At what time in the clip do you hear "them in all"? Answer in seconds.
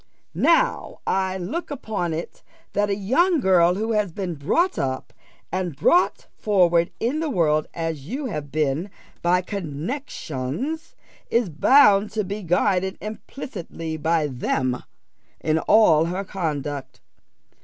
14.25-16.05